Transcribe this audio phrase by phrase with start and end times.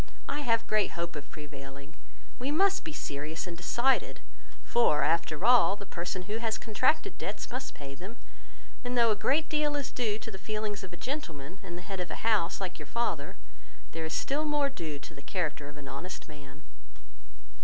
[0.27, 1.95] I have great hope of prevailing.
[2.39, 4.19] We must be serious and decided;
[4.63, 8.17] for after all, the person who has contracted debts must pay them;
[8.83, 11.83] and though a great deal is due to the feelings of the gentleman, and the
[11.85, 13.35] head of a house, like your father,
[13.91, 16.63] there is still more due to the character of an honest man."